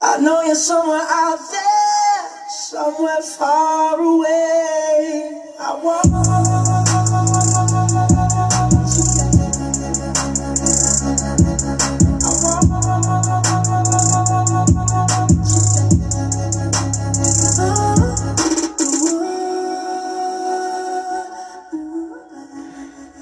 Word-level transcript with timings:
I 0.00 0.18
know 0.20 0.42
you're 0.42 0.54
somewhere 0.54 1.04
out 1.10 1.40
there, 1.50 2.48
somewhere 2.50 3.20
far 3.20 3.98
away. 3.98 5.42
I 5.58 5.74
want 5.82 6.06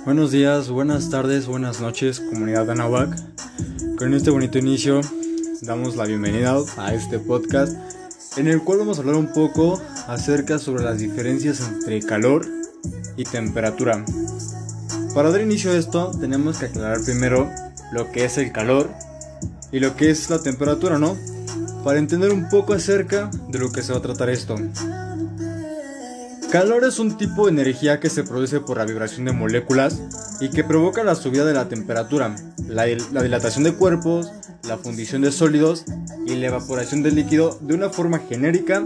Buenos 0.05 0.31
días, 0.31 0.69
buenas 0.69 1.09
tardes, 1.09 1.47
buenas 1.47 1.81
noches, 1.81 2.21
comunidad 2.21 2.67
de 2.67 2.73
Anahuac. 2.73 3.17
Con 3.97 4.13
este 4.13 4.31
bonito 4.31 4.59
inicio 4.59 5.01
damos 5.63 5.97
la 5.97 6.05
bienvenida 6.05 6.57
a 6.77 6.95
este 6.95 7.19
podcast 7.19 7.77
en 8.37 8.49
el 8.49 8.63
cual 8.63 8.81
vamos 8.81 8.99
a 8.99 9.01
hablar 9.01 9.17
un 9.17 9.33
poco 9.33 9.81
acerca 10.07 10.59
sobre 10.59 10.85
las 10.85 10.99
diferencias 10.99 11.61
entre 11.61 12.01
calor 12.01 12.47
y 13.17 13.25
temperatura. 13.25 14.05
Para 15.15 15.31
dar 15.31 15.41
inicio 15.41 15.73
a 15.73 15.77
esto 15.77 16.11
tenemos 16.21 16.59
que 16.59 16.67
aclarar 16.67 17.03
primero 17.03 17.51
lo 17.93 18.11
que 18.13 18.25
es 18.25 18.37
el 18.39 18.53
calor 18.53 18.91
y 19.73 19.81
lo 19.81 19.97
que 19.97 20.11
es 20.11 20.29
la 20.29 20.41
temperatura, 20.41 20.99
¿no? 20.99 21.17
Para 21.85 21.99
entender 21.99 22.33
un 22.33 22.49
poco 22.49 22.75
acerca 22.75 23.31
de 23.49 23.59
lo 23.59 23.73
que 23.73 23.83
se 23.83 23.93
va 23.93 23.99
a 23.99 24.03
tratar 24.03 24.29
esto. 24.29 24.57
Calor 26.51 26.85
es 26.85 26.99
un 26.99 27.17
tipo 27.17 27.47
de 27.47 27.53
energía 27.53 27.99
que 27.99 28.11
se 28.11 28.25
produce 28.25 28.61
por 28.61 28.79
la 28.79 28.85
vibración 28.85 29.25
de 29.25 29.33
moléculas 29.33 30.01
y 30.41 30.51
que 30.51 30.65
provoca 30.65 31.05
la 31.05 31.15
subida 31.15 31.45
de 31.45 31.55
la 31.55 31.69
temperatura, 31.69 32.35
la, 32.67 32.87
la, 33.13 33.23
dilatación 33.23 33.65
de 33.65 33.75
cuerpos, 33.75 34.33
la 34.65 34.79
fundición 34.79 35.23
de 35.23 35.33
sólidos 35.33 35.85
y 36.27 36.35
la 36.37 36.49
evaporación 36.49 37.03
del 37.03 37.15
líquido 37.15 37.59
de 37.61 37.75
una 37.75 37.91
forma 37.91 38.19
genérica. 38.19 38.85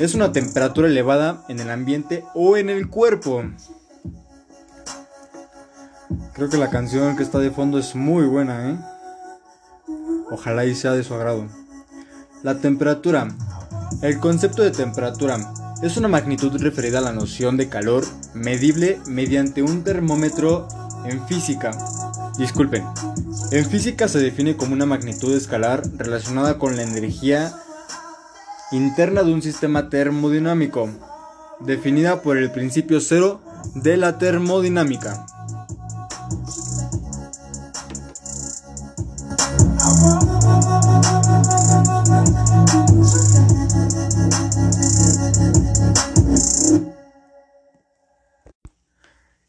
Es 0.00 0.14
una 0.14 0.32
temperatura 0.32 0.88
elevada 0.88 1.44
en 1.48 1.60
el 1.60 1.70
ambiente 1.70 2.24
o 2.34 2.56
en 2.56 2.70
el 2.70 2.88
cuerpo. 2.88 3.44
Creo 6.32 6.48
que 6.48 6.56
la 6.56 6.70
canción 6.70 7.16
que 7.16 7.22
está 7.22 7.38
de 7.38 7.50
fondo 7.50 7.78
es 7.78 7.94
muy 7.94 8.26
buena, 8.26 8.70
¿eh? 8.70 8.78
Ojalá 10.30 10.64
y 10.64 10.74
sea 10.74 10.92
de 10.92 11.04
su 11.04 11.14
agrado. 11.14 11.46
La 12.42 12.58
temperatura. 12.58 13.28
El 14.00 14.18
concepto 14.18 14.62
de 14.62 14.70
temperatura 14.70 15.38
es 15.82 15.96
una 15.96 16.06
magnitud 16.06 16.56
referida 16.60 16.98
a 16.98 17.02
la 17.02 17.12
noción 17.12 17.56
de 17.56 17.68
calor 17.68 18.04
medible 18.34 19.00
mediante 19.06 19.62
un 19.62 19.82
termómetro 19.82 20.68
en 21.04 21.26
física. 21.26 21.72
Disculpen, 22.38 22.84
en 23.50 23.66
física 23.66 24.06
se 24.06 24.20
define 24.20 24.56
como 24.56 24.74
una 24.74 24.86
magnitud 24.86 25.36
escalar 25.36 25.82
relacionada 25.96 26.56
con 26.56 26.76
la 26.76 26.84
energía 26.84 27.52
interna 28.70 29.24
de 29.24 29.34
un 29.34 29.42
sistema 29.42 29.90
termodinámico, 29.90 30.88
definida 31.60 32.22
por 32.22 32.38
el 32.38 32.52
principio 32.52 33.00
cero 33.00 33.40
de 33.74 33.96
la 33.96 34.18
termodinámica. 34.18 35.26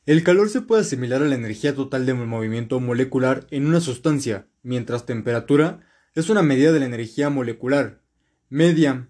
El 0.05 0.21
calor 0.23 0.49
se 0.49 0.59
puede 0.59 0.81
asimilar 0.81 1.23
a 1.23 1.27
la 1.27 1.35
energía 1.35 1.75
total 1.75 2.05
de 2.05 2.13
movimiento 2.13 2.81
molecular 2.81 3.47
en 3.51 3.65
una 3.65 3.79
sustancia, 3.79 4.49
mientras 4.61 5.05
temperatura 5.05 5.79
es 6.13 6.29
una 6.29 6.41
medida 6.41 6.73
de 6.73 6.81
la 6.81 6.87
energía 6.87 7.29
molecular. 7.29 8.01
Media. 8.49 9.09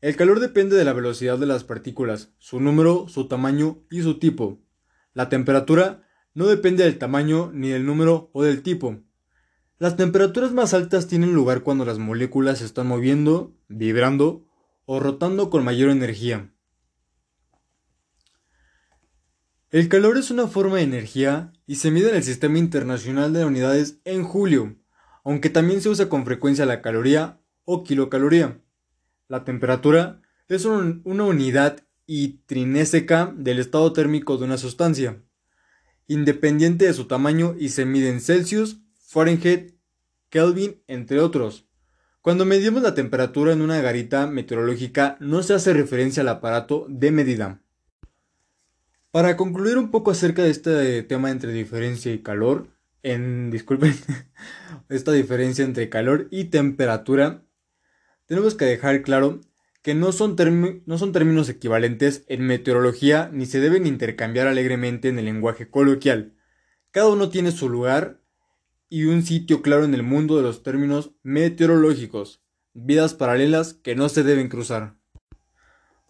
El 0.00 0.16
calor 0.16 0.40
depende 0.40 0.74
de 0.74 0.84
la 0.84 0.92
velocidad 0.92 1.38
de 1.38 1.46
las 1.46 1.62
partículas, 1.62 2.32
su 2.38 2.58
número, 2.58 3.06
su 3.06 3.28
tamaño 3.28 3.84
y 3.92 4.02
su 4.02 4.18
tipo. 4.18 4.60
La 5.14 5.28
temperatura 5.28 6.02
no 6.34 6.48
depende 6.48 6.82
del 6.82 6.98
tamaño 6.98 7.52
ni 7.54 7.68
del 7.68 7.86
número 7.86 8.30
o 8.32 8.42
del 8.42 8.64
tipo. 8.64 8.98
Las 9.78 9.96
temperaturas 9.96 10.50
más 10.50 10.74
altas 10.74 11.06
tienen 11.06 11.32
lugar 11.32 11.62
cuando 11.62 11.84
las 11.84 12.00
moléculas 12.00 12.58
se 12.58 12.64
están 12.64 12.88
moviendo, 12.88 13.56
vibrando 13.68 14.48
o 14.84 14.98
rotando 14.98 15.48
con 15.48 15.62
mayor 15.62 15.90
energía. 15.90 16.52
El 19.70 19.90
calor 19.90 20.16
es 20.16 20.30
una 20.30 20.46
forma 20.46 20.76
de 20.76 20.84
energía 20.84 21.52
y 21.66 21.74
se 21.76 21.90
mide 21.90 22.08
en 22.08 22.16
el 22.16 22.22
Sistema 22.22 22.56
Internacional 22.56 23.34
de 23.34 23.44
Unidades 23.44 24.00
en 24.06 24.24
julio, 24.24 24.76
aunque 25.24 25.50
también 25.50 25.82
se 25.82 25.90
usa 25.90 26.08
con 26.08 26.24
frecuencia 26.24 26.64
la 26.64 26.80
caloría 26.80 27.42
o 27.66 27.84
kilocaloría. 27.84 28.62
La 29.28 29.44
temperatura 29.44 30.22
es 30.48 30.64
una 30.64 31.24
unidad 31.24 31.84
intrínseca 32.06 33.30
del 33.36 33.58
estado 33.58 33.92
térmico 33.92 34.38
de 34.38 34.46
una 34.46 34.56
sustancia, 34.56 35.22
independiente 36.06 36.86
de 36.86 36.94
su 36.94 37.06
tamaño 37.06 37.54
y 37.58 37.68
se 37.68 37.84
mide 37.84 38.08
en 38.08 38.22
Celsius, 38.22 38.80
Fahrenheit, 38.98 39.74
Kelvin, 40.30 40.82
entre 40.86 41.20
otros. 41.20 41.68
Cuando 42.22 42.46
medimos 42.46 42.80
la 42.80 42.94
temperatura 42.94 43.52
en 43.52 43.60
una 43.60 43.82
garita 43.82 44.28
meteorológica 44.28 45.18
no 45.20 45.42
se 45.42 45.52
hace 45.52 45.74
referencia 45.74 46.22
al 46.22 46.28
aparato 46.28 46.86
de 46.88 47.10
medida. 47.10 47.60
Para 49.10 49.38
concluir 49.38 49.78
un 49.78 49.90
poco 49.90 50.10
acerca 50.10 50.42
de 50.42 50.50
este 50.50 51.02
tema 51.02 51.30
entre 51.30 51.52
diferencia 51.52 52.12
y 52.12 52.18
calor, 52.18 52.68
en 53.02 53.50
disculpen, 53.50 53.94
esta 54.90 55.12
diferencia 55.12 55.64
entre 55.64 55.88
calor 55.88 56.28
y 56.30 56.44
temperatura, 56.44 57.42
tenemos 58.26 58.54
que 58.54 58.66
dejar 58.66 59.00
claro 59.02 59.40
que 59.82 59.94
no 59.94 60.12
son, 60.12 60.36
no 60.84 60.98
son 60.98 61.12
términos 61.12 61.48
equivalentes 61.48 62.24
en 62.28 62.42
meteorología 62.42 63.30
ni 63.32 63.46
se 63.46 63.60
deben 63.60 63.86
intercambiar 63.86 64.46
alegremente 64.46 65.08
en 65.08 65.18
el 65.18 65.24
lenguaje 65.24 65.70
coloquial. 65.70 66.34
Cada 66.90 67.08
uno 67.08 67.30
tiene 67.30 67.52
su 67.52 67.70
lugar 67.70 68.20
y 68.90 69.04
un 69.04 69.22
sitio 69.22 69.62
claro 69.62 69.84
en 69.84 69.94
el 69.94 70.02
mundo 70.02 70.36
de 70.36 70.42
los 70.42 70.62
términos 70.62 71.12
meteorológicos, 71.22 72.42
vidas 72.74 73.14
paralelas 73.14 73.72
que 73.72 73.94
no 73.94 74.10
se 74.10 74.22
deben 74.22 74.48
cruzar. 74.48 74.96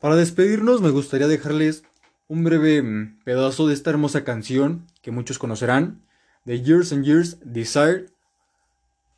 Para 0.00 0.16
despedirnos 0.16 0.80
me 0.80 0.90
gustaría 0.90 1.28
dejarles 1.28 1.84
un 2.28 2.44
breve 2.44 2.82
mm, 2.82 3.20
pedazo 3.24 3.66
de 3.66 3.74
esta 3.74 3.90
hermosa 3.90 4.22
canción 4.22 4.86
que 5.02 5.10
muchos 5.10 5.38
conocerán, 5.38 6.02
de 6.44 6.62
Years 6.62 6.92
and 6.92 7.04
Years 7.04 7.38
Desire, 7.42 8.06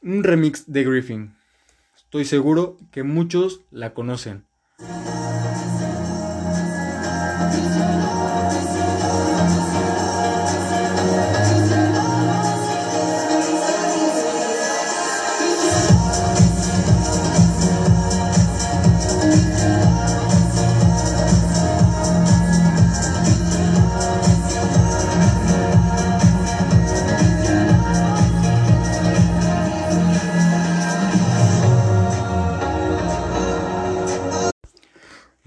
un 0.02 0.24
remix 0.24 0.72
de 0.72 0.84
Griffin. 0.84 1.34
Estoy 1.96 2.24
seguro 2.24 2.76
que 2.90 3.02
muchos 3.02 3.62
la 3.70 3.92
conocen. 3.94 4.44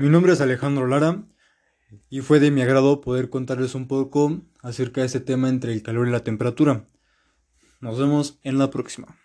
Mi 0.03 0.09
nombre 0.09 0.33
es 0.33 0.41
Alejandro 0.41 0.85
Lara 0.85 1.23
y 2.09 2.19
fue 2.19 2.41
de 2.41 2.51
mi 2.51 2.61
agrado 2.61 2.99
poder 2.99 3.29
contarles 3.29 3.73
un 3.73 3.87
poco 3.87 4.41
acerca 4.61 4.99
de 4.99 5.07
ese 5.07 5.21
tema 5.21 5.47
entre 5.47 5.71
el 5.71 5.81
calor 5.81 6.09
y 6.09 6.11
la 6.11 6.25
temperatura. 6.25 6.89
Nos 7.79 7.97
vemos 7.97 8.37
en 8.43 8.57
la 8.57 8.69
próxima. 8.69 9.17